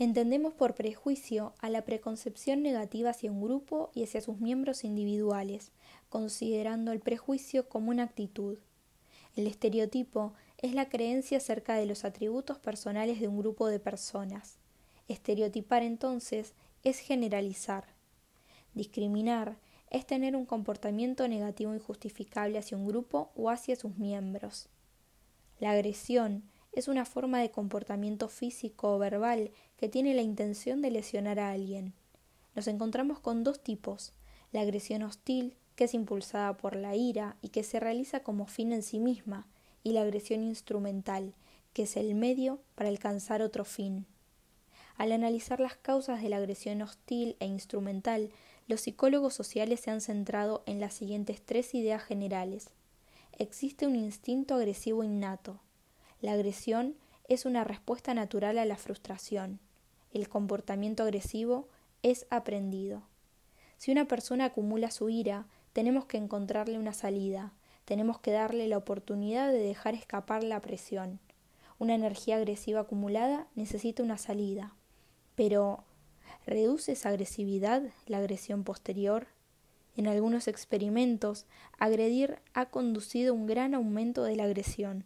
[0.00, 5.72] Entendemos por prejuicio a la preconcepción negativa hacia un grupo y hacia sus miembros individuales,
[6.08, 8.58] considerando el prejuicio como una actitud.
[9.34, 14.58] El estereotipo es la creencia acerca de los atributos personales de un grupo de personas.
[15.08, 16.54] Estereotipar entonces
[16.84, 17.84] es generalizar.
[18.74, 19.56] Discriminar
[19.90, 24.68] es tener un comportamiento negativo injustificable hacia un grupo o hacia sus miembros.
[25.58, 26.44] La agresión
[26.78, 31.50] es una forma de comportamiento físico o verbal que tiene la intención de lesionar a
[31.50, 31.92] alguien.
[32.54, 34.12] Nos encontramos con dos tipos,
[34.52, 38.72] la agresión hostil, que es impulsada por la ira y que se realiza como fin
[38.72, 39.48] en sí misma,
[39.82, 41.34] y la agresión instrumental,
[41.72, 44.06] que es el medio para alcanzar otro fin.
[44.96, 48.30] Al analizar las causas de la agresión hostil e instrumental,
[48.68, 52.70] los psicólogos sociales se han centrado en las siguientes tres ideas generales.
[53.36, 55.60] Existe un instinto agresivo innato,
[56.20, 56.96] la agresión
[57.28, 59.60] es una respuesta natural a la frustración.
[60.12, 61.68] El comportamiento agresivo
[62.02, 63.02] es aprendido.
[63.76, 67.52] Si una persona acumula su ira, tenemos que encontrarle una salida,
[67.84, 71.20] tenemos que darle la oportunidad de dejar escapar la presión.
[71.78, 74.74] Una energía agresiva acumulada necesita una salida.
[75.36, 75.84] Pero,
[76.46, 79.28] ¿reduce esa agresividad la agresión posterior?
[79.96, 81.46] En algunos experimentos,
[81.78, 85.04] agredir ha conducido a un gran aumento de la agresión.